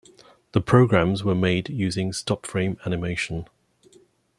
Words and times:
The 0.53 0.61
programmes 0.61 1.23
were 1.23 1.35
made 1.35 1.69
using 1.69 2.11
stop-frame 2.11 2.79
animation. 2.87 3.45